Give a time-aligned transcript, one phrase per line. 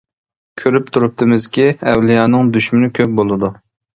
[0.61, 3.55] كۆرۈپ تۇرۇپتىمىزكى، ئەۋلىيانىڭ دۈشمىنى كۆپ بولىدۇ.